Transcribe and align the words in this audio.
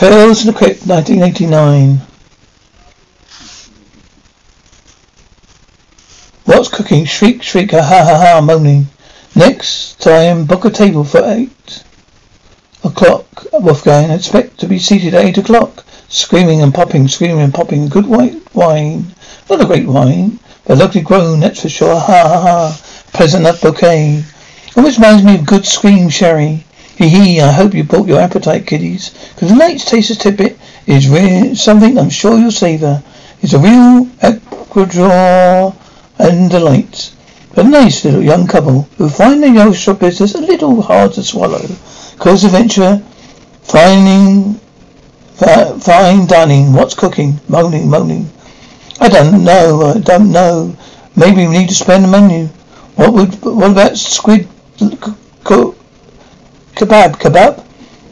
Tales 0.00 0.40
from 0.40 0.52
the 0.52 0.56
Crypt, 0.56 0.86
1989. 0.86 2.00
What's 6.46 6.68
cooking? 6.68 7.04
Shriek, 7.04 7.42
shriek, 7.42 7.72
ha 7.72 7.82
ha 7.82 8.16
ha 8.16 8.40
moaning. 8.40 8.86
Next 9.36 10.00
time, 10.00 10.46
book 10.46 10.64
a 10.64 10.70
table 10.70 11.04
for 11.04 11.22
eight 11.26 11.84
o'clock, 12.82 13.44
Wolfgang. 13.52 14.10
Expect 14.10 14.58
to 14.60 14.66
be 14.66 14.78
seated 14.78 15.12
at 15.12 15.22
eight 15.22 15.36
o'clock. 15.36 15.84
Screaming 16.08 16.62
and 16.62 16.72
popping, 16.72 17.06
screaming 17.06 17.42
and 17.42 17.52
popping. 17.52 17.90
Good 17.90 18.06
white 18.06 18.54
wine. 18.54 19.14
Not 19.50 19.60
a 19.60 19.66
great 19.66 19.86
wine, 19.86 20.38
but 20.64 20.78
lovely 20.78 21.02
grown, 21.02 21.40
that's 21.40 21.60
for 21.60 21.68
sure. 21.68 22.00
Ha 22.00 22.22
ha 22.26 22.40
ha. 22.40 22.80
Pleasant 23.12 23.44
enough 23.44 23.60
bouquet. 23.60 24.24
Always 24.78 24.96
reminds 24.96 25.24
me 25.24 25.34
of 25.34 25.44
good 25.44 25.66
scream 25.66 26.08
sherry. 26.08 26.64
Hee 27.00 27.08
hee, 27.08 27.40
I 27.40 27.52
hope 27.52 27.72
you 27.72 27.82
brought 27.82 28.08
your 28.08 28.20
appetite, 28.20 28.66
kiddies. 28.66 29.08
Because 29.34 29.48
tonight's 29.48 29.86
taster's 29.86 30.18
tidbit 30.18 30.58
is 30.86 31.08
real, 31.08 31.56
something 31.56 31.98
I'm 31.98 32.10
sure 32.10 32.38
you'll 32.38 32.50
savor. 32.50 33.02
It's 33.40 33.54
a 33.54 33.58
real 33.58 34.06
Ecuador 34.20 35.74
and 36.18 36.50
delight. 36.50 37.10
A 37.56 37.64
nice 37.64 38.04
little 38.04 38.22
young 38.22 38.46
couple 38.46 38.82
who 38.98 39.08
find 39.08 39.42
their 39.42 39.54
young 39.54 39.72
shop 39.72 40.00
business 40.00 40.34
a 40.34 40.42
little 40.42 40.82
hard 40.82 41.14
to 41.14 41.22
swallow. 41.22 41.66
Close 42.18 42.44
adventure, 42.44 43.02
finding, 43.62 44.60
fi- 45.36 45.78
fine 45.78 46.26
dining, 46.26 46.74
what's 46.74 46.92
cooking, 46.92 47.40
moaning, 47.48 47.88
moaning. 47.88 48.30
I 49.00 49.08
don't 49.08 49.42
know, 49.42 49.94
I 49.96 50.00
don't 50.00 50.30
know. 50.30 50.76
Maybe 51.16 51.46
we 51.46 51.56
need 51.60 51.70
to 51.70 51.74
spend 51.74 52.04
the 52.04 52.08
menu. 52.08 52.48
What 52.96 53.14
would, 53.14 53.42
what 53.42 53.70
about 53.70 53.96
squid 53.96 54.46
cook? 55.44 55.79
Kebab, 56.80 57.18
kebab? 57.18 57.62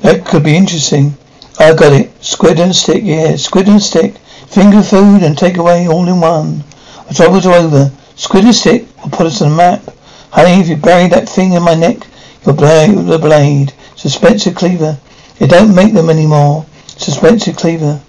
That 0.03 0.27
could 0.27 0.45
be 0.45 0.55
interesting. 0.55 1.17
I 1.59 1.73
got 1.73 1.95
it. 1.95 2.11
Squid 2.23 2.61
and 2.61 2.77
stick, 2.77 3.03
yeah, 3.03 3.34
squid 3.37 3.67
and 3.67 3.81
stick. 3.81 4.19
Finger 4.49 4.83
food 4.83 5.23
and 5.23 5.39
takeaway 5.39 5.89
all 5.89 6.06
in 6.06 6.21
one. 6.21 6.65
Troubles 7.15 7.47
are 7.47 7.55
over. 7.55 7.91
Squid 8.15 8.45
and 8.45 8.55
stick 8.55 8.87
will 9.03 9.09
put 9.09 9.27
us 9.27 9.41
on 9.41 9.53
the 9.53 9.57
map. 9.57 9.81
Honey, 10.33 10.61
if 10.61 10.69
you 10.69 10.77
bury 10.77 11.09
that 11.09 11.31
thing 11.31 11.55
in 11.55 11.62
my 11.62 11.73
neck, 11.73 11.97
you'll 12.45 12.57
blade 12.57 12.95
the 13.07 13.19
blade. 13.19 13.73
Suspensor 13.97 14.55
cleaver. 14.55 14.99
They 15.39 15.47
don't 15.47 15.75
make 15.75 15.95
them 15.95 16.11
anymore. 16.11 16.67
Suspensor 16.89 17.57
cleaver. 17.57 18.03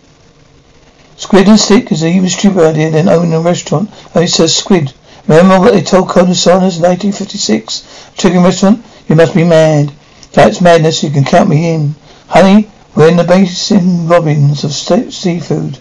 Squid 1.16 1.48
and 1.48 1.58
stick 1.58 1.90
is 1.94 2.04
an 2.04 2.10
even 2.10 2.28
stupider 2.28 2.68
idea 2.68 2.92
than 2.92 3.08
owning 3.08 3.34
a 3.34 3.40
restaurant. 3.40 3.90
Oh, 4.14 4.20
it 4.20 4.28
says 4.28 4.54
squid. 4.54 4.92
Remember 5.26 5.58
what 5.58 5.72
they 5.72 5.84
told 5.84 6.10
Colonel 6.10 6.36
Sanders 6.36 6.76
in 6.76 6.84
1956? 6.84 8.12
Chicken 8.16 8.44
restaurant? 8.44 8.86
You 9.08 9.16
must 9.16 9.34
be 9.34 9.46
mad. 9.46 9.94
That's 10.34 10.62
madness. 10.62 11.04
You 11.04 11.10
can 11.10 11.24
count 11.24 11.50
me 11.50 11.74
in. 11.74 11.96
Honey, 12.28 12.70
we're 12.96 13.10
in 13.10 13.18
the 13.18 13.24
Baskin 13.24 14.10
Robbins 14.10 14.64
of 14.64 14.74
seafood. 14.74 15.78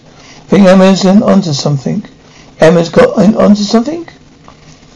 Think 0.47 0.67
Erma's 0.67 1.05
in 1.05 1.21
onto 1.21 1.53
something. 1.53 2.03
Erma's 2.61 2.89
got 2.89 3.17
in 3.23 3.35
onto 3.35 3.63
something? 3.63 4.07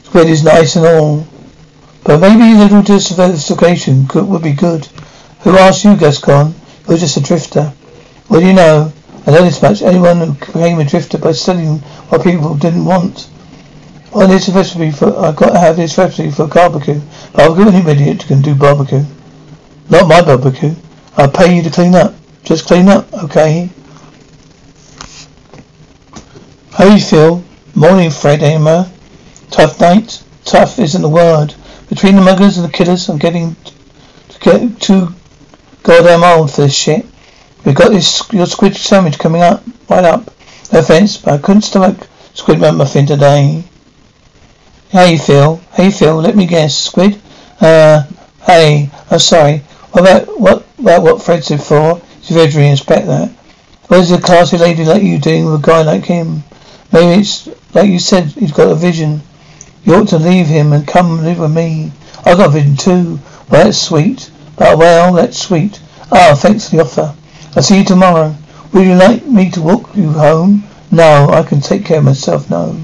Squid 0.03 0.27
is 0.27 0.43
nice 0.43 0.75
and 0.75 0.85
all. 0.85 1.27
But 2.03 2.19
maybe 2.19 2.51
a 2.51 2.63
little 2.63 2.81
diversification 2.81 4.07
could, 4.07 4.27
would 4.27 4.41
be 4.41 4.53
good. 4.53 4.87
Who 5.41 5.57
asked 5.57 5.83
you, 5.85 5.95
Gaston? 5.95 6.55
You're 6.87 6.97
just 6.97 7.17
a 7.17 7.21
drifter. 7.21 7.73
Well, 8.29 8.41
you 8.41 8.53
know? 8.53 8.91
I 9.25 9.31
know 9.31 9.43
this 9.43 9.61
much. 9.61 9.81
Anyone 9.81 10.19
who 10.19 10.33
became 10.33 10.79
a 10.79 10.85
drifter 10.85 11.17
by 11.17 11.31
studying 11.31 11.79
what 12.09 12.23
people 12.23 12.55
didn't 12.55 12.85
want. 12.85 13.29
Well, 14.11 14.27
this 14.27 14.49
recipe 14.49 14.91
for 14.91 15.17
I've 15.17 15.35
got 15.35 15.51
to 15.53 15.59
have 15.59 15.77
this 15.77 15.97
recipe 15.97 16.31
for 16.31 16.47
barbecue. 16.47 17.01
Barbecue, 17.33 17.89
idiot 17.89 18.25
can 18.27 18.41
do 18.41 18.53
barbecue. 18.55 19.05
Not 19.89 20.07
my 20.07 20.21
barbecue. 20.21 20.75
I'll 21.17 21.29
pay 21.29 21.55
you 21.55 21.63
to 21.63 21.69
clean 21.69 21.95
up. 21.95 22.13
Just 22.43 22.65
clean 22.65 22.87
up, 22.87 23.11
okay? 23.13 23.69
How 26.71 26.85
you 26.85 26.99
feel? 26.99 27.43
Morning, 27.75 28.09
Fred 28.09 28.41
Erma. 28.41 28.91
Tough 29.51 29.79
night? 29.79 30.23
Tough 30.45 30.79
isn't 30.79 31.01
the 31.01 31.09
word. 31.09 31.53
Between 31.89 32.15
the 32.15 32.21
muggers 32.21 32.57
and 32.57 32.67
the 32.67 32.71
killers, 32.71 33.07
I'm 33.09 33.17
getting 33.17 33.55
to 34.29 34.39
get 34.39 34.81
too 34.81 35.13
goddamn 35.83 36.23
old 36.23 36.51
for 36.51 36.61
this 36.61 36.75
shit. 36.75 37.05
We've 37.63 37.75
got 37.75 37.91
this 37.91 38.23
your 38.33 38.45
squid 38.45 38.75
sandwich 38.75 39.19
coming 39.19 39.41
up, 39.41 39.63
right 39.89 40.03
up. 40.03 40.31
No 40.71 40.79
offense, 40.79 41.17
but 41.17 41.33
I 41.33 41.37
couldn't 41.37 41.61
stomach 41.61 42.07
squid 42.33 42.59
muffin 42.59 43.05
today. 43.05 43.63
How 44.91 45.05
you 45.05 45.17
feel? 45.17 45.61
How 45.71 45.83
you 45.83 45.91
feel? 45.91 46.15
Let 46.17 46.35
me 46.35 46.45
guess. 46.45 46.75
Squid? 46.75 47.21
Uh, 47.61 48.03
hey, 48.45 48.89
I'm 49.09 49.19
sorry. 49.19 49.61
What 49.93 50.01
about 50.01 50.39
what 50.39 50.65
about 50.79 51.03
what 51.03 51.21
Fred 51.21 51.43
said 51.43 51.61
for? 51.61 52.01
He's 52.23 52.35
very 52.35 52.67
inspect 52.67 53.05
that. 53.05 53.29
What 53.89 53.99
is 53.99 54.11
a 54.11 54.19
classy 54.19 54.57
lady 54.57 54.83
like 54.83 55.03
you 55.03 55.19
doing 55.19 55.45
with 55.45 55.61
a 55.61 55.61
guy 55.61 55.83
like 55.83 56.05
him? 56.05 56.43
Maybe 56.91 57.21
it's 57.21 57.47
like 57.75 57.91
you 57.91 57.99
said, 57.99 58.25
he's 58.25 58.51
got 58.51 58.71
a 58.71 58.75
vision. 58.75 59.21
You 59.83 59.93
ought 59.93 60.07
to 60.07 60.17
leave 60.17 60.47
him 60.47 60.73
and 60.73 60.87
come 60.87 61.23
live 61.23 61.37
with 61.37 61.53
me. 61.53 61.91
I've 62.25 62.37
got 62.37 62.47
a 62.47 62.51
vision 62.53 62.75
too. 62.75 63.19
Well, 63.51 63.65
that's 63.65 63.77
sweet. 63.77 64.31
But 64.57 64.79
well, 64.79 65.13
that's 65.13 65.37
sweet. 65.37 65.79
Ah, 66.11 66.33
thanks 66.35 66.69
for 66.69 66.77
the 66.77 66.81
offer. 66.81 67.15
I'll 67.55 67.61
see 67.61 67.77
you 67.77 67.85
tomorrow. 67.85 68.35
Would 68.73 68.87
you 68.87 68.95
like 68.95 69.27
me 69.27 69.51
to 69.51 69.61
walk 69.61 69.95
you 69.95 70.09
home? 70.09 70.63
No, 70.89 71.29
I 71.29 71.43
can 71.43 71.61
take 71.61 71.85
care 71.85 71.99
of 71.99 72.05
myself, 72.05 72.49
no. 72.49 72.81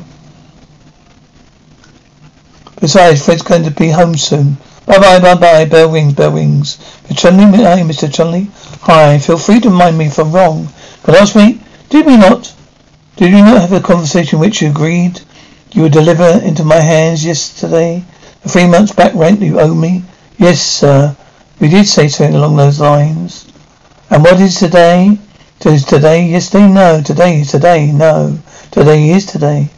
Besides, 2.79 3.25
Fred's 3.25 3.41
going 3.41 3.63
to 3.63 3.71
be 3.71 3.89
home 3.89 4.15
soon. 4.15 4.57
Bye 4.89 4.97
bye, 4.97 5.19
bye 5.19 5.35
bye, 5.35 5.65
bell 5.65 5.91
wings, 5.91 6.13
bell 6.13 6.31
wings. 6.31 6.77
Mr. 7.07 7.29
Chunley, 7.29 7.63
hi, 7.63 7.81
Mr. 7.81 8.11
Chunley. 8.11 8.49
Hi, 8.81 9.19
feel 9.19 9.37
free 9.37 9.59
to 9.59 9.69
mind 9.69 9.99
me 9.99 10.07
if 10.07 10.17
I'm 10.17 10.31
wrong. 10.31 10.67
But 11.05 11.13
ask 11.13 11.35
me, 11.35 11.61
did 11.89 12.07
we 12.07 12.17
not? 12.17 12.51
Did 13.15 13.31
we 13.31 13.39
not 13.43 13.61
have 13.61 13.71
a 13.71 13.81
conversation 13.81 14.39
which 14.39 14.63
you 14.63 14.69
agreed 14.71 15.21
you 15.73 15.83
would 15.83 15.91
deliver 15.91 16.43
into 16.43 16.63
my 16.63 16.79
hands 16.79 17.23
yesterday? 17.23 18.03
The 18.41 18.49
three 18.49 18.65
months 18.65 18.91
back 18.91 19.13
rent 19.13 19.41
you 19.41 19.59
owe 19.59 19.75
me? 19.75 20.05
Yes, 20.39 20.59
sir. 20.59 21.15
We 21.59 21.67
did 21.69 21.85
say 21.87 22.07
something 22.07 22.35
along 22.35 22.55
those 22.55 22.79
lines. 22.79 23.45
And 24.09 24.23
what 24.23 24.41
is 24.41 24.55
today? 24.55 25.19
Is 25.65 25.85
today 25.85 26.25
yesterday? 26.25 26.67
No. 26.67 27.03
Today 27.03 27.41
is 27.41 27.51
today? 27.51 27.91
No. 27.91 28.39
Today 28.71 29.11
is 29.11 29.27
today. 29.27 29.69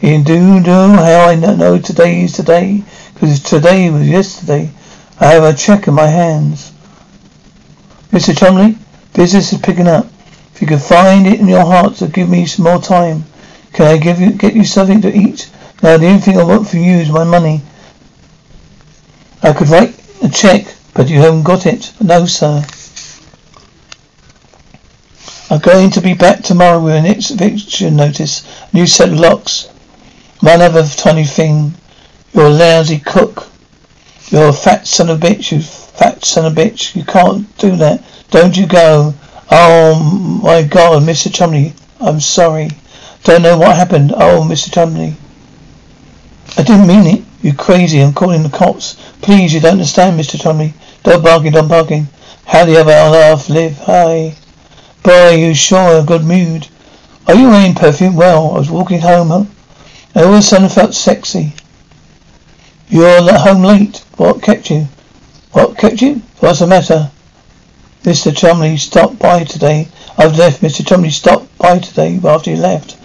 You 0.00 0.22
do 0.22 0.60
know 0.60 0.92
how 0.92 1.26
I 1.28 1.34
know 1.34 1.78
today 1.78 2.22
is 2.22 2.32
today? 2.32 2.84
Because 3.14 3.42
today 3.42 3.90
was 3.90 4.08
yesterday. 4.08 4.70
I 5.18 5.32
have 5.32 5.42
a 5.42 5.52
check 5.52 5.88
in 5.88 5.94
my 5.94 6.06
hands. 6.06 6.72
Mr. 8.12 8.36
Chumley, 8.36 8.78
Business 9.12 9.52
is 9.52 9.58
picking 9.58 9.88
up. 9.88 10.06
If 10.54 10.62
you 10.62 10.68
could 10.68 10.80
find 10.80 11.26
it 11.26 11.40
in 11.40 11.48
your 11.48 11.64
heart 11.64 11.96
to 11.96 12.06
give 12.06 12.28
me 12.28 12.46
some 12.46 12.66
more 12.66 12.80
time, 12.80 13.24
can 13.72 13.86
I 13.86 13.96
give 13.96 14.20
you 14.20 14.30
get 14.30 14.54
you 14.54 14.64
something 14.64 15.00
to 15.02 15.12
eat? 15.12 15.50
Now 15.82 15.96
the 15.96 16.06
only 16.06 16.20
thing 16.20 16.38
I 16.38 16.44
want 16.44 16.68
from 16.68 16.78
you 16.80 16.98
is 16.98 17.10
my 17.10 17.24
money. 17.24 17.60
I 19.42 19.52
could 19.52 19.68
write 19.68 20.00
a 20.22 20.28
check, 20.28 20.66
but 20.94 21.08
you 21.08 21.18
haven't 21.18 21.42
got 21.42 21.66
it. 21.66 21.92
No, 22.00 22.26
sir. 22.26 22.64
I'm 25.50 25.58
going 25.58 25.90
to 25.90 26.00
be 26.00 26.14
back 26.14 26.44
tomorrow 26.44 26.78
with 26.80 26.94
an 26.94 27.06
eviction 27.06 27.96
notice. 27.96 28.46
New 28.72 28.86
set 28.86 29.08
of 29.08 29.18
locks. 29.18 29.68
One 30.40 30.60
other 30.60 30.86
tiny 30.86 31.24
thing. 31.24 31.74
You're 32.32 32.46
a 32.46 32.50
lousy 32.50 32.98
cook. 32.98 33.48
You're 34.30 34.50
a 34.50 34.52
fat 34.52 34.86
son 34.86 35.10
of 35.10 35.22
a 35.22 35.26
bitch, 35.26 35.52
you 35.52 35.60
fat 35.60 36.24
son 36.24 36.46
of 36.46 36.56
a 36.56 36.60
bitch. 36.60 36.94
You 36.94 37.04
can't 37.04 37.56
do 37.58 37.76
that. 37.76 38.04
Don't 38.30 38.56
you 38.56 38.66
go. 38.66 39.14
Oh 39.50 40.40
my 40.42 40.62
god, 40.62 41.02
Mr. 41.02 41.32
Chumley. 41.32 41.72
I'm 42.00 42.20
sorry. 42.20 42.70
Don't 43.24 43.42
know 43.42 43.58
what 43.58 43.76
happened. 43.76 44.12
Oh, 44.14 44.46
Mr. 44.48 44.72
Chumley. 44.72 45.16
I 46.56 46.62
didn't 46.62 46.86
mean 46.86 47.06
it. 47.06 47.24
You 47.42 47.54
crazy. 47.54 48.00
I'm 48.00 48.12
calling 48.12 48.42
the 48.42 48.48
cops. 48.48 48.94
Please, 49.22 49.52
you 49.52 49.60
don't 49.60 49.72
understand, 49.72 50.18
Mr. 50.18 50.40
Chumley. 50.40 50.74
Don't 51.02 51.22
bargain, 51.22 51.52
don't 51.52 51.68
bargain. 51.68 52.08
How 52.46 52.64
the 52.64 52.78
other 52.78 52.92
half 52.92 53.48
live? 53.48 53.78
Hi. 53.78 54.34
Boy, 55.02 55.30
you 55.36 55.54
sure 55.54 55.96
in 55.96 56.02
a 56.02 56.06
good 56.06 56.24
mood. 56.24 56.68
Are 57.26 57.34
you 57.34 57.48
wearing 57.48 57.74
perfume? 57.74 58.14
Well, 58.14 58.52
I 58.52 58.58
was 58.58 58.70
walking 58.70 59.00
home, 59.00 59.48
and 60.18 60.26
all 60.26 60.34
of 60.34 60.40
a 60.40 60.42
sudden 60.42 60.68
felt 60.68 60.94
sexy. 60.94 61.52
You're 62.88 63.22
home 63.38 63.62
late. 63.62 63.98
What 64.16 64.42
kept 64.42 64.68
you? 64.68 64.88
What 65.52 65.78
kept 65.78 66.02
you? 66.02 66.22
What's 66.40 66.58
the 66.58 66.66
matter? 66.66 67.12
Mr. 68.02 68.36
Chumley 68.36 68.78
stopped 68.78 69.20
by 69.20 69.44
today. 69.44 69.86
I've 70.18 70.36
left. 70.36 70.60
Mr. 70.60 70.84
Chumley 70.84 71.10
stopped 71.10 71.56
by 71.58 71.78
today 71.78 72.18
after 72.24 72.50
you 72.50 72.56
left. 72.56 72.96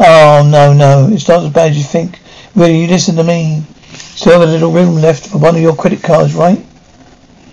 Oh, 0.00 0.48
no, 0.50 0.72
no. 0.72 1.10
It's 1.12 1.28
not 1.28 1.44
as 1.44 1.52
bad 1.52 1.72
as 1.72 1.76
you 1.76 1.84
think. 1.84 2.18
Really, 2.54 2.80
you 2.80 2.86
listen 2.86 3.16
to 3.16 3.24
me. 3.24 3.64
Still 3.92 4.40
have 4.40 4.48
a 4.48 4.50
little 4.50 4.72
room 4.72 4.94
left 4.94 5.26
for 5.26 5.36
one 5.36 5.54
of 5.54 5.60
your 5.60 5.76
credit 5.76 6.02
cards, 6.02 6.32
right? 6.32 6.64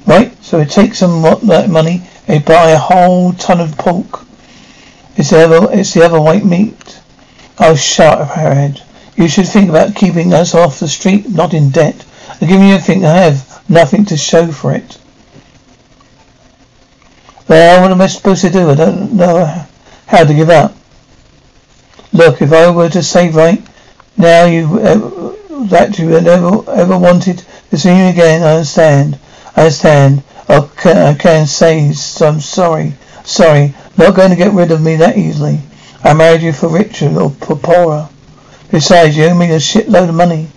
Right? 0.07 0.31
So 0.41 0.59
it 0.59 0.69
takes 0.69 0.99
some 0.99 1.23
that 1.23 1.69
money 1.69 2.03
they 2.25 2.39
buy 2.39 2.69
a 2.69 2.77
whole 2.77 3.33
ton 3.33 3.59
of 3.59 3.77
pork. 3.77 4.21
It's 5.17 5.31
the 5.31 5.39
other, 5.39 5.67
it's 5.73 5.93
the 5.93 6.05
other 6.05 6.21
white 6.21 6.45
meat. 6.45 7.01
Oh, 7.59 7.75
shut 7.75 8.21
up, 8.21 8.29
Harriet. 8.29 8.81
You 9.19 9.27
should 9.27 9.49
think 9.49 9.69
about 9.69 9.95
keeping 9.97 10.33
us 10.33 10.55
off 10.55 10.79
the 10.79 10.87
street, 10.87 11.27
not 11.27 11.53
in 11.53 11.71
debt. 11.71 12.05
i 12.39 12.45
give 12.45 12.61
you 12.61 12.69
everything 12.69 13.03
I 13.03 13.15
have, 13.15 13.69
nothing 13.69 14.05
to 14.05 14.15
show 14.15 14.49
for 14.53 14.73
it. 14.73 14.97
Well, 17.49 17.81
what 17.81 17.91
am 17.91 17.99
I 17.99 18.07
supposed 18.07 18.43
to 18.43 18.49
do? 18.49 18.69
I 18.69 18.75
don't 18.75 19.11
know 19.17 19.65
how 20.07 20.23
to 20.23 20.33
give 20.33 20.49
up. 20.49 20.73
Look, 22.13 22.41
if 22.41 22.53
I 22.53 22.71
were 22.71 22.87
to 22.87 23.03
say 23.03 23.29
right 23.29 23.61
now 24.15 24.45
you 24.45 24.79
uh, 24.79 25.35
that 25.65 25.99
you 25.99 26.15
ever 26.15 26.63
ever 26.71 26.97
wanted 26.97 27.43
to 27.71 27.77
see 27.77 27.89
me 27.89 28.11
again, 28.11 28.41
I 28.41 28.53
understand. 28.53 29.19
I 29.53 29.63
understand. 29.63 30.23
I 30.47 31.15
can 31.19 31.45
say 31.45 31.87
I'm 32.21 32.39
sorry. 32.39 32.93
Sorry. 33.25 33.75
Not 33.97 34.15
going 34.15 34.29
to 34.29 34.37
get 34.37 34.53
rid 34.53 34.71
of 34.71 34.81
me 34.81 34.95
that 34.95 35.17
easily. 35.17 35.59
I 36.05 36.13
married 36.13 36.41
you 36.41 36.53
for 36.53 36.69
richer 36.69 37.09
or 37.19 37.31
for 37.31 37.57
poorer. 37.57 38.07
Besides, 38.71 39.17
you 39.17 39.25
owe 39.25 39.35
me 39.35 39.51
a 39.51 39.57
shitload 39.57 40.09
of 40.09 40.15
money. 40.15 40.47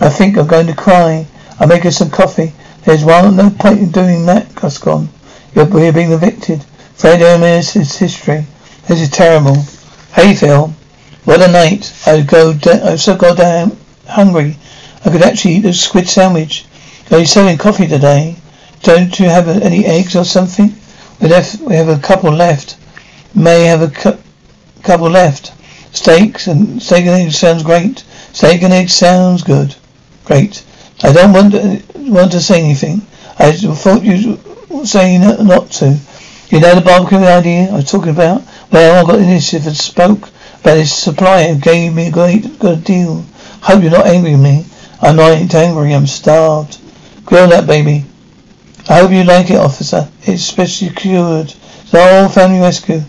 I 0.00 0.08
think 0.08 0.36
I'm 0.38 0.46
going 0.46 0.66
to 0.66 0.74
cry. 0.74 1.26
I'll 1.58 1.68
make 1.68 1.84
us 1.84 1.98
some 1.98 2.10
coffee. 2.10 2.52
There's 2.84 3.04
one, 3.04 3.36
no 3.36 3.50
point 3.50 3.80
in 3.80 3.90
doing 3.90 4.24
that, 4.26 4.54
Gaston. 4.54 5.08
You're, 5.54 5.66
being 5.92 6.12
evicted. 6.12 6.62
Fred 6.94 7.20
Hermes' 7.20 7.72
history. 7.98 8.46
This 8.88 9.02
is 9.02 9.10
terrible. 9.10 9.56
Hey, 10.14 10.34
Phil. 10.34 10.68
What 11.24 11.42
a 11.42 11.52
night. 11.52 11.92
I 12.06 12.22
go, 12.22 12.54
da- 12.54 12.92
I'm 12.92 12.98
so 12.98 13.16
goddamn 13.16 13.76
hungry. 14.08 14.56
I 15.04 15.10
could 15.10 15.22
actually 15.22 15.56
eat 15.56 15.64
a 15.66 15.72
squid 15.74 16.08
sandwich. 16.08 16.64
Are 17.10 17.18
you 17.18 17.26
selling 17.26 17.58
coffee 17.58 17.86
today? 17.86 18.36
Don't 18.82 19.18
you 19.18 19.26
have 19.26 19.48
any 19.48 19.84
eggs 19.84 20.16
or 20.16 20.24
something? 20.24 20.74
We. 21.20 21.28
We 21.60 21.74
have 21.74 21.88
a 21.88 21.98
couple 21.98 22.32
left. 22.32 22.78
May 23.34 23.64
have 23.64 23.82
a 23.82 23.88
cu- 23.88 24.18
couple 24.82 25.10
left. 25.10 25.52
Steaks 25.92 26.46
and 26.46 26.82
steak 26.82 27.06
and 27.06 27.22
eggs 27.22 27.38
sounds 27.38 27.62
great. 27.62 28.04
Steak 28.32 28.62
and 28.62 28.72
eggs 28.72 28.94
sounds 28.94 29.42
good. 29.42 29.74
Great. 30.24 30.64
I 31.02 31.12
don't 31.12 31.32
want 31.32 31.52
to, 31.52 31.82
want 31.96 32.32
to 32.32 32.40
say 32.40 32.62
anything. 32.62 33.02
I 33.38 33.52
thought 33.52 34.04
you 34.04 34.38
were 34.68 34.86
saying 34.86 35.20
not 35.20 35.70
to. 35.72 35.98
You 36.48 36.60
know 36.60 36.74
the 36.74 36.80
barbecue 36.80 37.18
idea 37.18 37.70
I 37.70 37.76
was 37.76 37.90
talking 37.90 38.10
about? 38.10 38.42
Well, 38.70 39.04
I 39.04 39.08
got 39.08 39.20
initiative 39.20 39.68
and 39.68 39.76
spoke 39.76 40.28
about 40.60 40.76
his 40.76 40.92
supplier. 40.92 41.54
Gave 41.54 41.94
me 41.94 42.08
a 42.08 42.12
great 42.12 42.58
good 42.58 42.84
deal. 42.84 43.24
Hope 43.62 43.82
you're 43.82 43.90
not 43.92 44.06
angry 44.06 44.32
with 44.32 44.42
me. 44.42 44.66
I'm 45.00 45.16
not 45.16 45.54
angry. 45.54 45.94
I'm 45.94 46.06
starved. 46.06 46.78
Grill 47.24 47.48
that 47.48 47.66
baby. 47.66 48.04
I 48.88 49.00
hope 49.00 49.12
you 49.12 49.24
like 49.24 49.50
it, 49.50 49.56
officer. 49.56 50.08
It's 50.22 50.42
specially 50.42 50.90
cured. 50.90 51.54
An 51.92 52.24
old 52.24 52.34
family 52.34 52.60
rescue. 52.60 53.02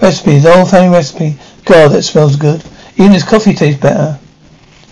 Recipe. 0.00 0.36
An 0.36 0.46
old 0.46 0.70
family 0.70 0.94
recipe. 0.96 1.38
God, 1.68 1.92
that 1.92 2.02
smells 2.02 2.36
good. 2.36 2.64
Even 2.96 3.12
his 3.12 3.24
coffee 3.24 3.52
tastes 3.52 3.78
better. 3.78 4.18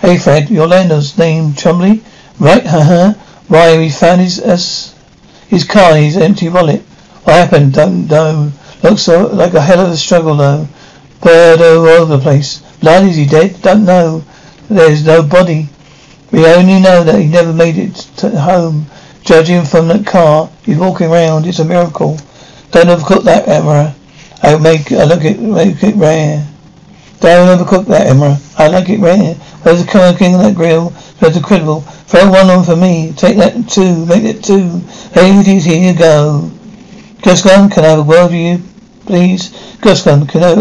Hey, 0.00 0.18
Fred, 0.18 0.50
your 0.50 0.66
landlord's 0.66 1.16
name 1.16 1.54
Chumley? 1.54 2.02
Right, 2.38 2.66
haha. 2.66 3.12
Why, 3.48 3.78
we 3.78 3.88
found 3.88 4.20
his, 4.20 4.38
uh, 4.40 4.58
his 5.48 5.64
car 5.64 5.96
his 5.96 6.18
empty 6.18 6.50
wallet. 6.50 6.82
What 7.24 7.36
happened? 7.36 7.72
Don't 7.72 8.08
know. 8.08 8.52
Looks 8.82 9.00
so, 9.00 9.26
like 9.28 9.54
a 9.54 9.62
hell 9.62 9.80
of 9.80 9.90
a 9.90 9.96
struggle, 9.96 10.36
though. 10.36 10.68
Bird 11.22 11.62
all 11.62 11.88
over 11.88 12.18
the 12.18 12.22
place. 12.22 12.58
Blood, 12.80 13.04
is 13.04 13.16
he 13.16 13.24
dead? 13.24 13.62
Don't 13.62 13.86
know. 13.86 14.22
There's 14.68 15.06
no 15.06 15.22
body. 15.22 15.70
We 16.30 16.44
only 16.44 16.78
know 16.78 17.02
that 17.04 17.18
he 17.18 17.26
never 17.26 17.54
made 17.54 17.78
it 17.78 17.94
to 18.18 18.38
home. 18.38 18.84
Judging 19.22 19.64
from 19.64 19.88
that 19.88 20.04
car, 20.04 20.50
he's 20.62 20.76
walking 20.76 21.10
around. 21.10 21.46
It's 21.46 21.58
a 21.58 21.64
miracle. 21.64 22.18
Don't 22.70 22.88
overcook 22.88 23.24
that, 23.24 23.48
Erma. 23.48 23.96
I'll 24.42 24.58
make 24.58 24.92
I 24.92 25.04
look 25.04 25.24
at 25.24 25.40
make 25.40 25.82
it 25.82 25.96
rare. 25.96 26.46
Don't 27.20 27.58
overcook 27.58 27.86
that, 27.86 28.08
Erma. 28.08 28.38
I 28.58 28.68
like 28.68 28.88
it 28.88 29.00
rare. 29.00 29.34
Where's 29.62 29.84
the 29.84 29.90
cooking 29.90 30.32
in 30.34 30.38
that 30.38 30.54
grill? 30.54 30.90
That's 31.20 31.36
incredible. 31.36 31.80
Throw 31.80 32.30
one 32.30 32.50
on 32.50 32.64
for 32.64 32.76
me. 32.76 33.12
Take 33.16 33.36
that 33.38 33.68
two. 33.68 34.04
Make 34.06 34.24
it 34.24 34.44
two. 34.44 34.82
Ladies, 35.14 35.64
here 35.64 35.92
you 35.92 35.98
go. 35.98 36.50
Gaston, 37.22 37.70
can 37.70 37.84
I 37.84 37.88
have 37.88 37.98
a 38.00 38.02
word 38.02 38.26
with 38.26 38.34
you, 38.34 38.62
please? 39.06 39.50
Gaston, 39.80 40.26
can 40.26 40.42
I? 40.44 40.54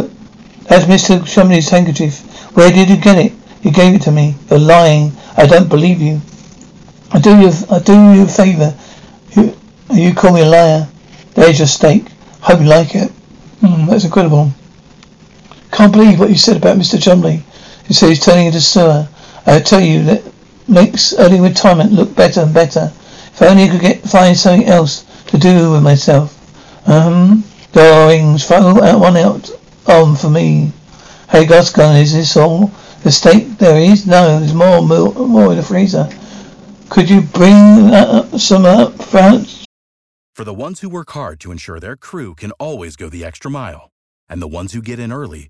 That's 0.69 0.85
Mr. 0.85 1.23
Chumley's 1.25 1.69
handkerchief. 1.69 2.21
Where 2.55 2.71
did 2.71 2.89
you 2.89 2.97
get 2.97 3.17
it? 3.17 3.33
You 3.61 3.71
gave 3.71 3.93
it 3.93 4.01
to 4.03 4.11
me. 4.11 4.35
You're 4.49 4.59
lying. 4.59 5.11
I 5.37 5.45
don't 5.45 5.69
believe 5.69 6.01
you. 6.01 6.21
I 7.11 7.19
do 7.19 7.37
you, 7.39 7.51
I 7.69 7.79
do 7.79 7.93
you 8.13 8.23
a 8.23 8.27
favour. 8.27 8.73
You, 9.31 9.55
you 9.93 10.13
call 10.13 10.33
me 10.33 10.41
a 10.41 10.45
liar. 10.45 10.87
There's 11.33 11.59
your 11.59 11.67
steak. 11.67 12.07
Hope 12.41 12.61
you 12.61 12.65
like 12.67 12.95
it. 12.95 13.11
Mm, 13.61 13.87
that's 13.87 14.05
incredible. 14.05 14.51
I 15.75 15.77
can't 15.77 15.91
believe 15.91 16.21
what 16.21 16.29
you 16.29 16.37
said 16.37 16.55
about 16.55 16.77
Mr. 16.77 16.97
Chumley. 16.97 17.43
You 17.89 17.93
say 17.93 18.07
he's 18.07 18.23
turning 18.23 18.45
into 18.45 18.61
sewer. 18.61 19.09
I 19.45 19.59
tell 19.59 19.81
you 19.81 20.03
that 20.03 20.23
makes 20.69 21.13
early 21.19 21.41
retirement 21.41 21.91
look 21.91 22.15
better 22.15 22.43
and 22.43 22.53
better. 22.53 22.93
If 22.93 23.41
only 23.41 23.63
I 23.63 23.67
could 23.67 23.81
get 23.81 24.01
find 24.01 24.37
something 24.37 24.69
else 24.69 25.03
to 25.25 25.37
do 25.37 25.73
with 25.73 25.83
myself. 25.83 26.31
Um, 26.87 27.43
darlings, 27.73 28.47
throw 28.47 28.81
out 28.81 29.01
one 29.01 29.17
out 29.17 29.51
on 29.87 30.15
for 30.15 30.29
me. 30.29 30.71
Hey, 31.29 31.45
Gaston, 31.45 31.97
is 31.97 32.13
this 32.13 32.37
all? 32.37 32.71
The 33.03 33.11
steak 33.11 33.57
there 33.57 33.77
is? 33.77 34.07
No, 34.07 34.39
there's 34.39 34.53
more, 34.53 34.81
more, 34.81 35.11
more 35.13 35.51
in 35.51 35.57
the 35.57 35.63
freezer. 35.63 36.07
Could 36.87 37.09
you 37.09 37.19
bring 37.19 37.91
some 38.39 38.63
up 38.63 38.93
front? 39.03 39.65
For 40.35 40.45
the 40.45 40.53
ones 40.53 40.79
who 40.79 40.87
work 40.87 41.11
hard 41.11 41.41
to 41.41 41.51
ensure 41.51 41.81
their 41.81 41.97
crew 41.97 42.33
can 42.33 42.51
always 42.51 42.95
go 42.95 43.09
the 43.09 43.25
extra 43.25 43.51
mile, 43.51 43.91
and 44.29 44.41
the 44.41 44.47
ones 44.47 44.71
who 44.71 44.81
get 44.81 44.99
in 44.99 45.11
early 45.11 45.49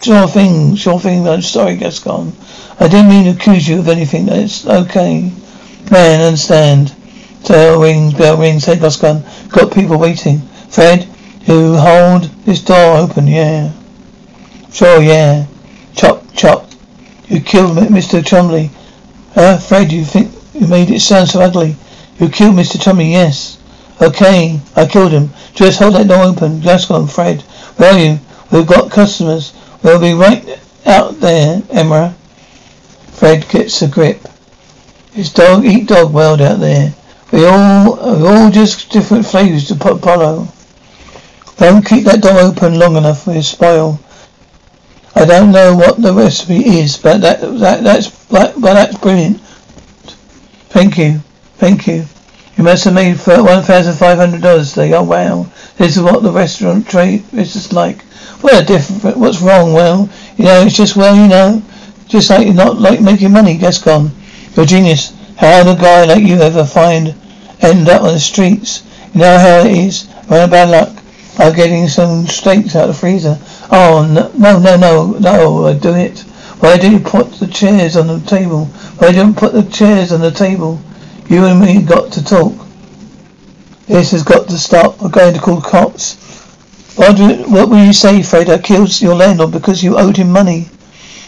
Sure 0.00 0.26
thing, 0.26 0.74
sure 0.74 0.98
thing. 0.98 1.28
I'm 1.28 1.42
sorry, 1.42 1.76
Gaston. 1.76 2.32
I 2.80 2.88
didn't 2.88 3.08
mean 3.08 3.24
to 3.26 3.38
accuse 3.38 3.68
you 3.68 3.78
of 3.78 3.88
anything. 3.88 4.26
It's 4.28 4.66
okay. 4.66 5.30
Man, 5.92 6.20
understand. 6.20 6.92
Bell 7.46 7.80
rings, 7.80 8.14
bell 8.14 8.36
rings. 8.36 8.64
Hey, 8.64 8.80
Gaston. 8.80 9.22
Got 9.50 9.72
people 9.72 9.98
waiting. 9.98 10.40
Fred, 10.70 11.06
you 11.44 11.76
hold 11.76 12.24
this 12.44 12.62
door 12.62 12.96
open, 12.96 13.28
yeah. 13.28 13.70
Sure, 14.72 15.00
yeah. 15.00 15.46
Chop, 15.94 16.24
chop. 16.34 16.68
You 17.28 17.40
killed 17.40 17.76
Mr. 17.76 18.26
Chumley. 18.26 18.70
Uh, 19.36 19.56
Fred, 19.56 19.92
you 19.92 20.04
think 20.04 20.32
you 20.52 20.66
made 20.66 20.90
it 20.90 21.00
sound 21.00 21.28
so 21.28 21.42
ugly. 21.42 21.76
You 22.18 22.28
killed 22.28 22.56
Mr. 22.56 22.82
Chumley, 22.82 23.12
yes. 23.12 23.58
Okay, 24.00 24.58
I 24.74 24.86
killed 24.86 25.12
him. 25.12 25.30
Just 25.54 25.78
hold 25.78 25.94
that 25.94 26.08
door 26.08 26.24
open. 26.24 26.60
Gaston, 26.60 27.06
Fred. 27.06 27.42
Where 27.76 27.92
are 27.92 27.98
you? 28.00 28.18
We've 28.50 28.66
got 28.66 28.90
customers. 28.90 29.52
We'll 29.82 30.00
be 30.00 30.14
right 30.14 30.60
out 30.86 31.18
there, 31.20 31.62
Erma. 31.74 32.14
Fred 33.12 33.48
gets 33.48 33.82
a 33.82 33.88
grip. 33.88 34.20
It's 35.14 35.32
dog 35.32 35.64
eat 35.64 35.88
dog 35.88 36.12
world 36.12 36.40
out 36.40 36.60
there. 36.60 36.94
We 37.32 37.44
all 37.46 37.96
we 38.18 38.26
all 38.28 38.50
just 38.50 38.90
different 38.90 39.26
flavors 39.26 39.66
to 39.68 39.74
put 39.74 39.98
Apollo. 39.98 40.48
Don't 41.56 41.84
keep 41.84 42.04
that 42.04 42.22
door 42.22 42.38
open 42.38 42.78
long 42.78 42.96
enough 42.96 43.24
for 43.24 43.32
it 43.32 43.42
spoil. 43.42 44.00
I 45.14 45.24
don't 45.24 45.52
know 45.52 45.76
what 45.76 46.00
the 46.00 46.14
recipe 46.14 46.78
is, 46.80 46.96
but 46.96 47.20
that 47.20 47.40
that 47.40 47.84
that's 47.84 48.10
that, 48.28 48.54
but 48.60 48.74
that's 48.74 48.98
brilliant. 48.98 49.40
Thank 50.70 50.96
you, 50.96 51.20
thank 51.56 51.86
you. 51.86 52.04
You 52.56 52.64
must 52.64 52.84
have 52.84 52.94
made 52.94 53.16
one 53.18 53.62
thousand 53.62 53.94
five 53.94 54.18
hundred 54.18 54.42
dollars 54.42 54.70
today. 54.70 54.94
Oh 54.94 55.02
wow, 55.02 55.46
this 55.76 55.96
is 55.96 56.02
what 56.02 56.22
the 56.22 56.32
restaurant 56.32 56.88
trade 56.88 57.24
is 57.32 57.52
just 57.52 57.72
like. 57.72 58.04
What 58.40 58.62
a 58.62 58.64
different, 58.64 59.16
what's 59.16 59.40
wrong? 59.40 59.72
Well, 59.72 60.08
you 60.36 60.44
know, 60.44 60.62
it's 60.62 60.76
just, 60.76 60.96
well, 60.96 61.14
you 61.14 61.28
know, 61.28 61.62
just 62.08 62.30
like 62.30 62.46
you're 62.46 62.54
not 62.54 62.78
like 62.78 63.00
making 63.00 63.32
money, 63.32 63.56
Gaston. 63.56 64.10
You're 64.54 64.64
a 64.64 64.66
genius. 64.66 65.16
How 65.36 65.62
did 65.62 65.78
a 65.78 65.80
guy 65.80 66.04
like 66.04 66.22
you 66.22 66.36
ever 66.36 66.64
find, 66.64 67.14
end 67.60 67.88
up 67.88 68.02
on 68.02 68.14
the 68.14 68.20
streets? 68.20 68.84
You 69.14 69.20
know 69.20 69.38
how 69.38 69.60
it 69.60 69.72
is? 69.72 70.08
Run 70.28 70.50
bad 70.50 70.70
luck. 70.70 71.02
I'm 71.38 71.54
getting 71.54 71.88
some 71.88 72.26
steaks 72.26 72.76
out 72.76 72.88
of 72.88 72.94
the 72.94 73.00
freezer. 73.00 73.38
Oh, 73.70 74.06
no, 74.06 74.30
no, 74.36 74.76
no, 74.76 75.18
no, 75.18 75.66
I 75.66 75.74
do 75.74 75.94
it. 75.94 76.20
Why 76.60 76.76
do 76.76 76.90
you 76.90 77.00
put 77.00 77.32
the 77.32 77.46
chairs 77.46 77.96
on 77.96 78.06
the 78.06 78.20
table? 78.20 78.66
Why 78.98 79.12
don't 79.12 79.36
put 79.36 79.52
the 79.52 79.64
chairs 79.64 80.12
on 80.12 80.20
the 80.20 80.30
table? 80.30 80.80
You 81.28 81.44
and 81.46 81.60
me 81.60 81.82
got 81.82 82.12
to 82.12 82.24
talk. 82.24 82.52
This 83.86 84.12
has 84.12 84.22
got 84.22 84.48
to 84.48 84.58
stop. 84.58 85.00
We're 85.00 85.08
going 85.08 85.34
to 85.34 85.40
call 85.40 85.60
cops. 85.60 86.16
What, 87.02 87.68
will 87.68 87.84
you 87.84 87.92
say, 87.92 88.22
Fred? 88.22 88.48
I 88.48 88.58
killed 88.58 89.00
your 89.00 89.16
landlord 89.16 89.50
because 89.50 89.82
you 89.82 89.98
owed 89.98 90.16
him 90.16 90.30
money. 90.30 90.68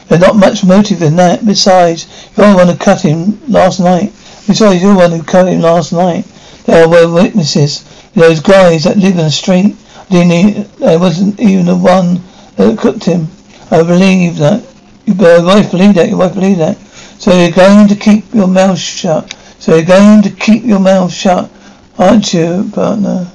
There's 0.06 0.20
not 0.20 0.36
much 0.36 0.62
motive 0.62 1.02
in 1.02 1.16
that. 1.16 1.44
Besides, 1.44 2.06
you're 2.36 2.50
the 2.50 2.54
one 2.54 2.68
who 2.68 2.76
cut 2.76 3.00
him 3.00 3.40
last 3.48 3.80
night. 3.80 4.12
Besides, 4.46 4.80
you're 4.80 4.92
the 4.92 4.98
one 4.98 5.10
who 5.10 5.24
cut 5.24 5.48
him 5.48 5.60
last 5.60 5.92
night. 5.92 6.26
There 6.66 6.88
were 6.88 7.12
witnesses. 7.12 7.82
Those 8.14 8.38
guys 8.38 8.84
that 8.84 8.98
live 8.98 9.18
in 9.18 9.24
the 9.24 9.30
street. 9.30 9.74
Didn't 10.10 10.70
I 10.80 10.96
wasn't 10.96 11.40
even 11.40 11.66
the 11.66 11.76
one 11.76 12.20
that 12.54 12.78
cooked 12.78 13.04
him. 13.04 13.26
I 13.72 13.82
believe 13.82 14.36
that. 14.38 14.64
Your 15.06 15.44
wife 15.44 15.72
believed 15.72 15.96
that. 15.96 16.08
Your 16.08 16.18
wife 16.18 16.34
believed 16.34 16.60
that. 16.60 16.78
So 17.18 17.36
you're 17.36 17.50
going 17.50 17.88
to 17.88 17.96
keep 17.96 18.32
your 18.32 18.46
mouth 18.46 18.78
shut. 18.78 19.34
So 19.58 19.74
you're 19.74 19.84
going 19.84 20.22
to 20.22 20.30
keep 20.30 20.62
your 20.62 20.78
mouth 20.78 21.12
shut, 21.12 21.50
aren't 21.98 22.32
you, 22.32 22.70
partner? 22.72 23.28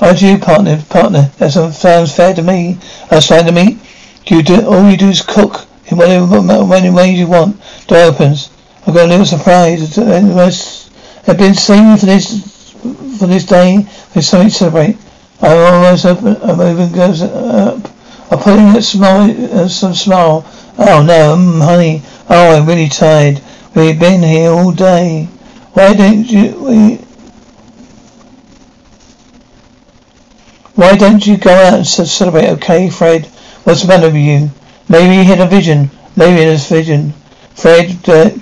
Aren't 0.00 0.22
you, 0.22 0.38
partner? 0.38 0.82
Partner, 0.88 1.30
that 1.38 1.50
sounds 1.50 2.14
fair 2.14 2.34
to 2.34 2.42
me. 2.42 2.78
That's 3.10 3.26
fine 3.26 3.44
to 3.46 3.52
me. 3.52 3.78
You 4.26 4.42
do 4.42 4.66
all 4.66 4.88
you 4.88 4.96
do 4.96 5.08
is 5.08 5.22
cook 5.22 5.66
in 5.86 5.96
whatever 5.96 6.42
ways 6.92 7.18
you 7.18 7.26
want. 7.26 7.60
Door 7.86 8.12
opens. 8.12 8.50
I've 8.86 8.94
got 8.94 9.06
a 9.06 9.08
little 9.08 9.26
surprise. 9.26 9.98
I've 9.98 11.38
been 11.38 11.54
saving 11.54 11.96
for 11.96 12.06
this 12.06 12.72
for 13.18 13.26
this 13.26 13.44
day. 13.44 13.86
There's 14.12 14.28
something 14.28 14.50
to 14.50 14.54
celebrate. 14.54 14.96
I 15.40 15.56
almost 15.56 16.04
open. 16.04 16.36
I'm 16.42 16.60
even 16.60 16.92
goes 16.92 17.22
up. 17.22 17.90
I 18.30 18.36
put 18.36 18.58
in 18.58 18.76
a 18.76 18.82
smile, 18.82 19.58
uh, 19.58 19.68
some 19.68 19.94
smile. 19.94 20.44
Oh 20.78 21.02
no, 21.02 21.36
mm, 21.36 21.64
honey. 21.64 22.02
Oh, 22.28 22.56
I'm 22.56 22.66
really 22.66 22.88
tired. 22.88 23.40
We've 23.74 23.98
been 23.98 24.22
here 24.22 24.50
all 24.50 24.72
day. 24.72 25.24
Why 25.72 25.94
don't 25.94 26.24
you? 26.24 26.54
We, 26.62 27.07
Why 30.78 30.94
don't 30.94 31.26
you 31.26 31.36
go 31.36 31.50
out 31.50 31.74
and 31.74 31.84
celebrate, 31.84 32.50
okay, 32.50 32.88
Fred? 32.88 33.26
What's 33.64 33.82
the 33.82 33.88
matter 33.88 34.06
with 34.06 34.14
you? 34.14 34.48
Maybe 34.88 35.16
he 35.16 35.24
had 35.24 35.40
a 35.40 35.46
vision. 35.48 35.90
Maybe 36.14 36.42
it 36.42 36.52
was 36.52 36.70
a 36.70 36.74
vision. 36.74 37.14
Fred 37.56 38.00
Dirk 38.04 38.34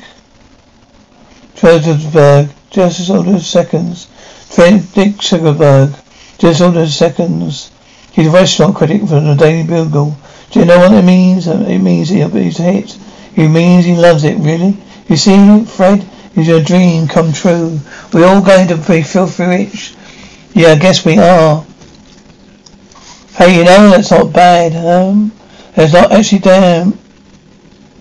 Zuckerberg, 1.55 2.51
just 2.69 3.09
all 3.09 3.23
the 3.23 3.41
seconds. 3.41 4.05
Fred 4.51 4.85
Dick 4.93 5.15
Zuckerberg, 5.15 5.99
just 6.37 6.61
the 6.61 6.87
seconds. 6.87 7.71
He's 8.13 8.27
a 8.27 8.31
restaurant 8.31 8.77
critic 8.77 9.01
for 9.09 9.19
the 9.19 9.35
Daily 9.35 9.67
Bugle. 9.67 10.15
Do 10.51 10.61
you 10.61 10.67
know 10.67 10.77
what 10.77 10.93
it 10.93 11.07
means? 11.07 11.49
Uh, 11.49 11.65
it 11.67 11.79
means 11.79 12.11
he's 12.11 12.59
hit. 12.59 12.99
It 13.35 13.49
means 13.49 13.87
he 13.87 13.97
loves 13.97 14.25
it, 14.25 14.37
really. 14.41 14.77
You 15.09 15.17
see, 15.17 15.65
Fred, 15.65 16.07
is 16.35 16.47
your 16.47 16.63
dream 16.63 17.09
come 17.09 17.33
true. 17.33 17.81
We're 18.13 18.27
all 18.27 18.43
going 18.43 18.69
to 18.69 18.77
be 18.77 19.01
filthy 19.01 19.45
rich. 19.45 19.95
Yeah, 20.53 20.73
I 20.73 20.77
guess 20.77 21.03
we 21.03 21.17
are. 21.17 21.65
Hey, 23.37 23.59
you 23.59 23.65
know, 23.65 23.91
that's 23.91 24.11
not 24.11 24.33
bad, 24.33 24.75
um, 24.75 25.31
it's 25.77 25.93
not 25.93 26.11
actually 26.11 26.39
damn, 26.39 26.93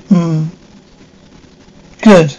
hmm, 0.10 0.46
good. 2.02 2.36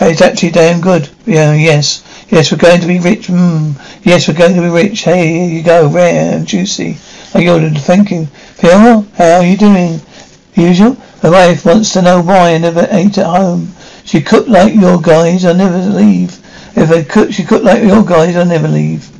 It's 0.00 0.20
actually 0.20 0.50
damn 0.50 0.80
good. 0.80 1.08
Yeah, 1.24 1.54
yes. 1.54 2.02
Yes, 2.28 2.52
we're 2.52 2.58
going 2.58 2.80
to 2.80 2.86
be 2.86 2.98
rich. 2.98 3.28
Hmm. 3.28 3.72
Yes, 4.02 4.28
we're 4.28 4.34
going 4.34 4.54
to 4.54 4.60
be 4.60 4.68
rich. 4.68 5.00
Hey, 5.02 5.28
here 5.28 5.48
you 5.48 5.62
go. 5.62 5.88
Rare 5.88 6.36
and 6.36 6.46
juicy. 6.46 6.98
I 7.34 7.48
ordered. 7.48 7.78
Thank 7.78 8.10
you. 8.10 8.26
Phil, 8.26 9.02
how 9.16 9.38
are 9.38 9.44
you 9.44 9.56
doing? 9.56 10.00
Usual. 10.54 10.96
My 11.22 11.30
wife 11.30 11.64
wants 11.64 11.92
to 11.94 12.02
know 12.02 12.20
why 12.20 12.54
I 12.54 12.58
never 12.58 12.86
ate 12.90 13.16
at 13.18 13.26
home. 13.26 13.72
She 14.04 14.20
cooked 14.20 14.48
like 14.48 14.74
your 14.74 15.00
guys. 15.00 15.44
I 15.44 15.54
never 15.54 15.78
leave. 15.78 16.38
If 16.76 16.90
I 16.90 17.02
cook, 17.02 17.32
she 17.32 17.44
cooked 17.44 17.64
like 17.64 17.82
your 17.82 18.04
guys. 18.04 18.36
I 18.36 18.44
never 18.44 18.68
leave. 18.68 19.10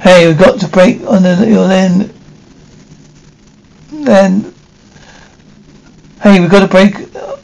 Hey, 0.00 0.26
we've 0.26 0.38
got 0.38 0.58
to 0.60 0.68
break 0.68 1.02
on 1.02 1.24
the, 1.24 1.44
your 1.46 1.66
land. 1.66 2.10
Then, 3.92 4.54
hey, 6.22 6.40
we've 6.40 6.50
got 6.50 6.60
to 6.60 6.68
break 6.68 6.94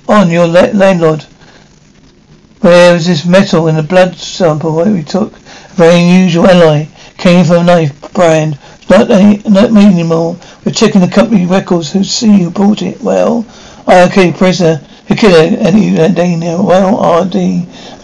on 0.08 0.30
your 0.30 0.46
la- 0.46 0.72
landlord. 0.72 1.22
Where 2.60 2.94
was 2.94 3.06
this 3.06 3.26
metal 3.26 3.68
in 3.68 3.76
the 3.76 3.82
blood 3.82 4.16
sample 4.16 4.74
that 4.76 4.86
we 4.90 5.02
took? 5.02 5.34
Very 5.74 6.00
unusual 6.00 6.46
alloy. 6.46 6.88
Came 7.18 7.44
from 7.44 7.56
a 7.56 7.64
knife 7.64 8.12
brand. 8.14 8.58
Not, 8.88 9.10
any, 9.10 9.42
not 9.46 9.70
me 9.70 9.84
anymore. 9.84 10.38
We're 10.64 10.72
checking 10.72 11.02
the 11.02 11.08
company 11.08 11.44
records 11.44 11.92
to 11.92 12.04
see 12.04 12.42
who 12.42 12.50
bought 12.50 12.80
it. 12.80 13.02
Well, 13.02 13.44
okay, 13.86 14.32
prisoner. 14.32 14.80
The 15.08 15.14
killer 15.14 15.58
any 15.60 16.00
uh, 16.00 16.08
day 16.08 16.34
now. 16.36 16.62
Well, 16.62 17.22
RD. 17.22 17.32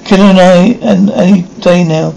Killer 0.05 0.25
and 0.25 0.39
I 0.39 0.57
and 0.83 1.09
any 1.11 1.43
day 1.61 1.85
now. 1.85 2.13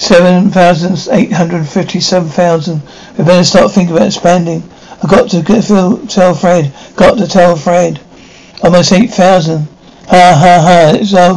Seven 0.00 0.48
thousand 0.48 0.96
eight 1.14 1.30
hundred 1.30 1.68
fifty-seven 1.68 2.30
thousand. 2.30 2.80
We 3.18 3.24
better 3.24 3.44
start 3.44 3.70
thinking 3.70 3.94
about 3.94 4.06
expanding. 4.06 4.62
I 5.02 5.06
got 5.06 5.28
to 5.28 5.42
get, 5.42 5.62
tell 6.08 6.34
Fred. 6.34 6.72
Got 6.96 7.18
to 7.18 7.28
tell 7.28 7.54
Fred. 7.54 8.00
Almost 8.64 8.92
eight 8.92 9.10
thousand. 9.10 9.68
Ha 10.08 10.34
ha 10.40 10.62
ha! 10.64 10.92
It's 10.94 11.12
our 11.12 11.36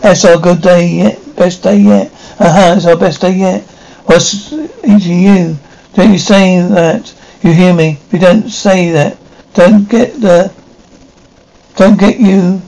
that's 0.00 0.24
our 0.24 0.38
good 0.38 0.62
day 0.62 0.86
yet. 0.86 1.34
Best 1.34 1.64
day 1.64 1.78
yet. 1.78 2.12
Ha 2.38 2.48
ha! 2.48 2.74
It's 2.76 2.86
our 2.86 2.96
best 2.96 3.20
day 3.20 3.32
yet. 3.32 3.62
What's 4.06 4.52
eating 4.52 5.18
you? 5.18 5.58
Don't 5.94 6.12
you 6.12 6.18
say 6.18 6.60
that? 6.62 7.12
You 7.42 7.52
hear 7.52 7.74
me? 7.74 7.98
If 8.06 8.12
you 8.12 8.20
don't 8.20 8.48
say 8.48 8.92
that, 8.92 9.18
don't 9.54 9.88
get 9.88 10.20
the. 10.20 10.54
Don't 11.74 11.98
get 11.98 12.20
you 12.20 12.62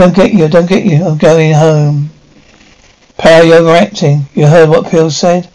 don't 0.00 0.14
get 0.16 0.32
you, 0.32 0.44
I 0.44 0.48
don't 0.48 0.66
get 0.66 0.86
you. 0.86 1.04
I'm 1.04 1.18
going 1.18 1.52
home. 1.52 2.08
Power, 3.18 3.44
you're 3.44 3.58
overacting. 3.58 4.24
You 4.32 4.46
heard 4.46 4.70
what 4.70 4.90
Phil 4.90 5.10
said? 5.10 5.50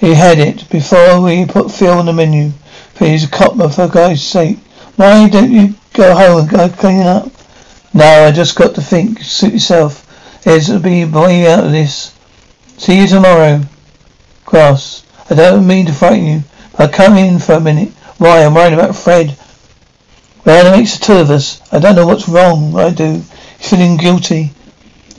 He 0.00 0.12
had 0.12 0.40
it 0.40 0.68
before 0.70 1.20
we 1.20 1.46
put 1.46 1.70
Phil 1.70 1.92
on 1.92 2.06
the 2.06 2.12
menu. 2.12 2.50
Please, 2.96 3.22
a 3.22 3.28
copper, 3.28 3.68
for 3.68 3.86
God's 3.86 4.24
sake. 4.24 4.58
Why 4.96 5.28
don't 5.28 5.52
you 5.52 5.74
go 5.92 6.16
home 6.16 6.40
and 6.40 6.50
go 6.50 6.68
clean 6.68 7.02
up? 7.02 7.30
No, 7.94 8.24
I 8.24 8.32
just 8.32 8.56
got 8.56 8.74
to 8.74 8.80
think. 8.80 9.20
Suit 9.20 9.52
yourself. 9.52 10.42
There's 10.42 10.66
to 10.66 10.80
be 10.80 11.02
a 11.02 11.06
way 11.06 11.46
out 11.46 11.64
of 11.64 11.70
this. 11.70 12.12
See 12.76 13.00
you 13.00 13.06
tomorrow. 13.06 13.60
Cross. 14.46 15.04
I 15.30 15.36
don't 15.36 15.64
mean 15.64 15.86
to 15.86 15.92
frighten 15.92 16.26
you, 16.26 16.42
but 16.72 16.80
I'll 16.80 16.88
come 16.88 17.16
in 17.16 17.38
for 17.38 17.52
a 17.52 17.60
minute. 17.60 17.92
Why, 18.18 18.42
I'm 18.42 18.54
worried 18.54 18.72
about 18.72 18.96
Fred. 18.96 19.38
Well, 20.44 20.66
it 20.66 20.76
makes 20.76 20.98
the 20.98 21.04
two 21.04 21.12
of 21.18 21.30
us. 21.30 21.60
I 21.72 21.78
don't 21.78 21.94
know 21.94 22.06
what's 22.06 22.28
wrong. 22.28 22.74
I 22.74 22.90
do. 22.90 23.22
Feeling 23.60 23.98
guilty. 23.98 24.50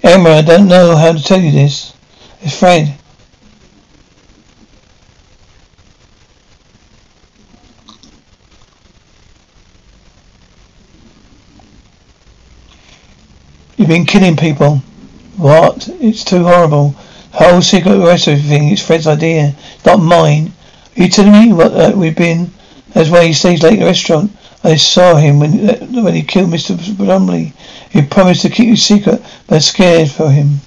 Erma, 0.04 0.32
I 0.32 0.42
don't 0.42 0.68
know 0.68 0.96
how 0.96 1.14
to 1.14 1.24
tell 1.24 1.40
you 1.40 1.52
this. 1.52 1.94
It's 2.42 2.58
Fred. 2.58 2.98
You've 13.78 13.88
been 13.88 14.06
killing 14.06 14.36
people. 14.36 14.78
What? 15.38 15.88
It's 16.02 16.24
too 16.24 16.44
horrible. 16.44 16.96
The 17.32 17.38
whole 17.38 17.62
secret 17.62 17.98
recipe 17.98 18.42
thing 18.42 18.70
is 18.70 18.86
Fred's 18.86 19.08
idea, 19.08 19.56
not 19.86 20.02
mine. 20.02 20.52
Are 20.98 21.04
you 21.04 21.10
telling 21.10 21.32
me 21.32 21.54
what 21.54 21.74
uh, 21.74 21.94
we've 21.96 22.16
been? 22.16 22.52
That's 22.94 23.10
why 23.10 23.28
he 23.28 23.34
stays 23.34 23.64
late 23.64 23.74
at 23.74 23.80
the 23.80 23.86
restaurant. 23.86 24.32
I 24.63 24.75
saw 24.75 25.15
him 25.15 25.39
when 25.39 25.70
uh, 25.70 25.86
when 26.03 26.13
he 26.13 26.22
killed 26.22 26.51
Mr. 26.51 26.77
Brumley. 26.96 27.53
He 27.89 28.01
promised 28.03 28.44
to 28.44 28.50
keep 28.50 28.70
his 28.70 28.84
secret, 28.84 29.22
but 29.48 29.63
scared 29.63 30.12
for 30.12 30.30
him. 30.30 30.62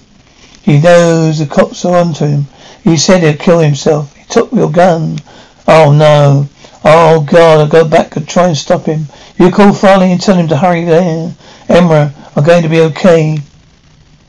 He 0.62 0.80
knows 0.80 1.38
the 1.38 1.46
cops 1.46 1.84
are 1.84 1.96
onto 1.96 2.26
him. 2.26 2.46
He 2.82 2.96
said 2.96 3.22
he'd 3.22 3.38
kill 3.38 3.60
himself. 3.60 4.14
He 4.16 4.24
took 4.24 4.50
your 4.52 4.70
gun. 4.70 5.18
Oh 5.68 5.92
no. 5.92 6.48
Oh 6.84 7.20
God, 7.22 7.60
I'll 7.60 7.66
go 7.66 7.88
back 7.88 8.16
and 8.16 8.28
try 8.28 8.48
and 8.48 8.56
stop 8.56 8.86
him. 8.86 9.06
You 9.38 9.50
call 9.50 9.72
Farley 9.72 10.12
and 10.12 10.20
tell 10.20 10.36
him 10.36 10.48
to 10.48 10.56
hurry 10.56 10.84
there. 10.84 11.34
Erma, 11.70 12.12
I'm 12.36 12.44
going 12.44 12.62
to 12.62 12.68
be 12.68 12.80
okay. 12.80 13.38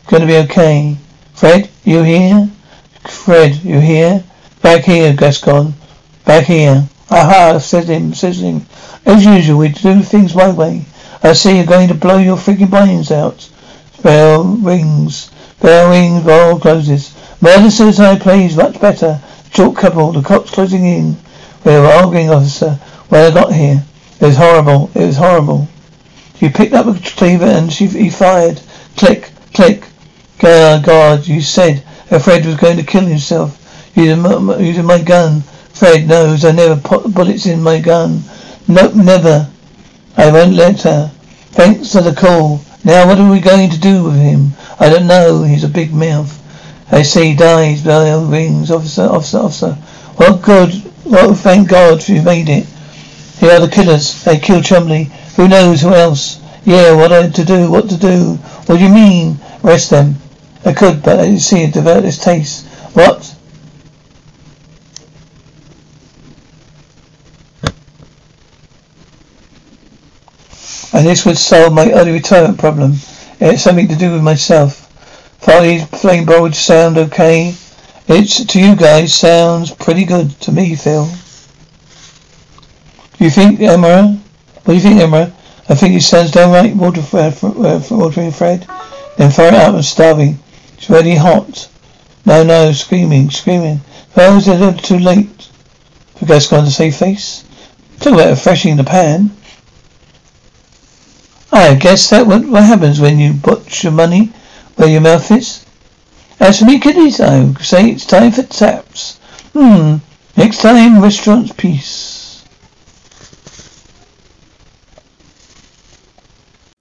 Going 0.08 0.22
to 0.22 0.28
be 0.28 0.38
okay. 0.38 0.96
Fred, 1.34 1.70
you 1.84 2.04
here? 2.04 2.50
Fred, 3.08 3.56
you 3.64 3.80
here? 3.80 4.24
Back 4.62 4.86
here, 4.86 5.14
Gaston. 5.14 5.74
Back 6.24 6.46
here. 6.46 6.88
Aha, 7.12 7.60
said 7.60 7.86
him, 7.86 8.14
says 8.14 8.40
him. 8.40 8.66
As 9.06 9.26
usual, 9.26 9.60
we 9.60 9.70
do 9.70 10.02
things 10.02 10.34
my 10.34 10.50
way. 10.50 10.86
I 11.22 11.34
see 11.34 11.58
you're 11.58 11.66
going 11.66 11.88
to 11.90 11.94
blow 11.94 12.18
your 12.18 12.38
freaking 12.38 12.70
brains 12.70 13.12
out. 13.12 13.50
Bell 14.02 14.44
rings. 14.44 15.32
Bell 15.62 15.90
rings, 15.90 16.24
bell 16.24 16.60
closes. 16.60 17.16
Murder 17.42 17.70
suicide 17.70 18.22
plays 18.22 18.58
much 18.58 18.80
better. 18.80 19.22
Short 19.54 19.78
couple, 19.78 20.12
the 20.12 20.22
cops 20.22 20.52
closing 20.52 20.86
in. 20.86 21.18
We 21.64 21.72
were 21.72 21.86
arguing, 21.86 22.30
officer, 22.30 22.72
when 23.10 23.32
I 23.32 23.34
got 23.34 23.54
here. 23.54 23.84
It 24.20 24.26
was 24.26 24.38
horrible. 24.38 24.90
It 24.96 25.06
was 25.06 25.18
horrible. 25.18 25.68
She 26.40 26.50
picked 26.50 26.74
up 26.74 26.88
a 26.88 27.00
cleaver 27.00 27.46
and 27.46 27.72
she 27.72 27.88
he 27.88 28.10
fired. 28.10 28.62
Click, 28.98 29.32
click. 29.54 29.86
God, 30.40 30.84
God, 30.84 31.28
you 31.28 31.42
said 31.42 31.84
Fred 32.22 32.46
was 32.46 32.56
going 32.56 32.78
to 32.78 32.84
kill 32.84 33.06
himself 33.06 33.92
using 33.96 34.22
my, 34.22 34.58
using 34.58 34.86
my 34.86 35.02
gun. 35.02 35.44
Fred 35.76 36.08
knows 36.08 36.46
I 36.46 36.54
never 36.54 36.80
put 36.80 37.14
bullets 37.14 37.46
in 37.46 37.62
my 37.62 37.82
gun. 37.82 38.24
Nope, 38.66 38.96
never. 38.96 39.50
I 40.16 40.32
won't 40.32 40.54
let 40.54 40.84
her. 40.84 41.12
Thanks 41.52 41.92
for 41.92 42.02
the 42.02 42.14
call. 42.14 42.62
Now 42.86 43.06
what 43.06 43.20
are 43.20 43.30
we 43.30 43.42
going 43.42 43.70
to 43.70 43.80
do 43.80 44.06
with 44.06 44.16
him? 44.16 44.52
I 44.80 44.90
don't 44.90 45.06
know. 45.06 45.44
He's 45.44 45.66
a 45.66 45.68
big 45.68 45.94
mouth. 45.94 46.32
I 46.94 47.02
see 47.02 47.32
he 47.32 47.36
dies. 47.36 47.84
Bell 47.84 48.26
rings. 48.26 48.72
Officer, 48.72 49.02
officer, 49.02 49.40
officer. 49.40 49.78
Well, 50.18 50.38
good. 50.38 50.72
Well, 51.04 51.34
thank 51.34 51.68
God 51.68 52.08
you 52.08 52.22
made 52.22 52.48
it. 52.48 52.66
Here 53.40 53.52
are 53.52 53.60
the 53.60 53.68
killers. 53.68 54.24
They 54.24 54.40
killed 54.40 54.64
Chumley. 54.64 55.12
Who 55.36 55.50
knows 55.50 55.82
who 55.82 55.94
else? 55.94 56.42
Yeah, 56.64 56.96
what 56.96 57.10
to 57.36 57.44
do? 57.44 57.70
What 57.70 57.90
to 57.90 57.98
do? 57.98 58.36
What 58.66 58.78
do 58.78 58.84
you 58.84 58.94
mean? 58.94 59.40
Arrest 59.62 59.90
them. 59.90 60.16
I 60.64 60.72
could, 60.72 61.04
but 61.04 61.20
I 61.20 61.36
see 61.36 61.68
develop 61.68 62.06
this 62.06 62.24
taste. 62.24 62.66
What? 62.94 63.36
And 70.96 71.06
this 71.06 71.26
would 71.26 71.38
solve 71.38 71.74
my 71.74 71.92
early 71.92 72.14
retirement 72.14 72.58
problem. 72.58 72.94
It 72.94 73.52
had 73.52 73.60
something 73.60 73.90
to 73.90 73.98
do 73.98 74.14
with 74.14 74.24
myself. 74.24 74.90
Farley's 75.42 75.84
flame 75.88 76.26
would 76.26 76.56
sound 76.56 76.98
okay. 76.98 77.54
It's 78.08 78.46
to 78.46 78.60
you 78.62 78.78
guys 78.78 79.14
sounds 79.14 79.72
pretty 79.72 80.06
good 80.06 80.32
to 80.40 80.54
me, 80.54 80.74
Phil. 80.74 81.06
Do 83.18 83.26
you 83.26 83.30
think, 83.30 83.60
Erma? 83.60 84.22
What 84.64 84.66
do 84.68 84.74
you 84.74 84.80
think, 84.80 85.02
Erma? 85.02 85.34
I 85.68 85.76
think 85.76 85.96
it 85.96 86.02
sounds 86.02 86.32
downright 86.32 86.78
water, 86.78 87.04
uh, 87.12 87.34
uh, 87.44 87.82
watering, 87.92 88.32
Fred. 88.32 88.66
Then 89.18 89.32
throw 89.32 89.48
it 89.48 89.54
out. 89.54 89.76
I'm 89.76 89.82
starving. 89.82 90.40
It's 90.78 90.90
really 90.90 91.16
hot. 91.16 91.68
No, 92.26 92.42
no, 92.42 92.72
screaming, 92.72 93.32
screaming. 93.32 93.82
Well, 94.16 94.38
is 94.38 94.48
it 94.48 94.56
a 94.56 94.66
little 94.66 94.80
too 94.80 95.00
late 95.00 95.50
for 96.16 96.26
Gaston 96.26 96.64
to 96.64 96.72
save 96.72 96.96
face? 96.96 97.44
Talk 98.00 98.14
about 98.14 98.30
refreshing 98.30 98.78
the 98.78 98.86
pan. 98.86 99.36
I 101.56 101.74
guess 101.76 102.10
that 102.10 102.28
what, 102.28 102.46
what 102.46 102.64
happens 102.64 103.00
when 103.00 103.18
you 103.18 103.34
put 103.42 103.82
your 103.82 103.94
money 103.94 104.34
where 104.76 104.90
your 104.90 105.00
mouth 105.00 105.32
is. 105.32 105.66
As 106.38 106.60
for 106.60 106.66
me, 106.66 106.80
kiddies, 106.80 107.22
I 107.22 107.54
say 107.54 107.92
it's 107.92 108.06
time 108.06 108.34
for 108.34 108.44
taps. 108.44 109.18
Hmm. 109.54 109.98
Next 110.36 110.62
time, 110.62 111.02
restaurants, 111.02 111.54
peace. 111.54 112.44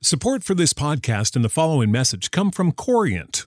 Support 0.02 0.42
for 0.42 0.54
this 0.56 0.72
podcast 0.72 1.36
and 1.36 1.44
the 1.44 1.48
following 1.48 1.92
message 1.92 2.32
come 2.32 2.50
from 2.50 2.72
Corient. 2.72 3.46